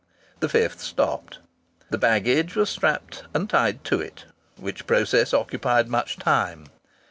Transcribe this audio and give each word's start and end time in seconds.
The 0.39 0.49
fifth 0.49 0.81
stopped. 0.81 1.37
The 1.91 1.97
baggage 1.99 2.55
was 2.55 2.71
strapped 2.71 3.25
and 3.35 3.47
tied 3.47 3.83
to 3.83 3.99
it: 4.01 4.25
which 4.55 4.87
process 4.87 5.31
occupied 5.31 5.89
much 5.89 6.17
time. 6.17 6.65